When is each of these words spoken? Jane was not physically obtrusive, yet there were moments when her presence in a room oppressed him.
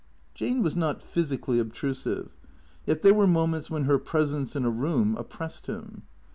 Jane 0.33 0.63
was 0.63 0.75
not 0.75 0.99
physically 1.03 1.59
obtrusive, 1.59 2.31
yet 2.87 3.03
there 3.03 3.13
were 3.13 3.27
moments 3.27 3.69
when 3.69 3.83
her 3.83 3.99
presence 3.99 4.55
in 4.55 4.65
a 4.65 4.69
room 4.71 5.15
oppressed 5.15 5.67
him. 5.67 6.01